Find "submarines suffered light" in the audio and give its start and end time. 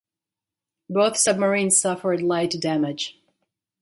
1.15-2.55